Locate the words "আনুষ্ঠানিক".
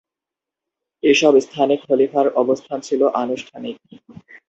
3.15-3.75